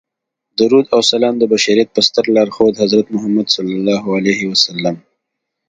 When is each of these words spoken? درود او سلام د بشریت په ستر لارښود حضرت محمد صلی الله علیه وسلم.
درود 0.59 0.85
او 0.95 1.01
سلام 1.11 1.35
د 1.39 1.43
بشریت 1.53 1.89
په 1.95 2.01
ستر 2.07 2.25
لارښود 2.35 2.73
حضرت 2.83 3.07
محمد 3.15 3.47
صلی 3.55 3.73
الله 3.79 4.03
علیه 4.17 4.41
وسلم. 4.51 4.95